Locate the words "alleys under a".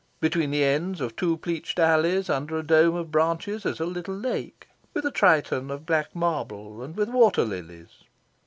1.77-2.63